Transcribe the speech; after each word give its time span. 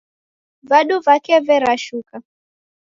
Vadu 0.69 0.97
vake 1.05 1.39
verashuka 1.47 2.15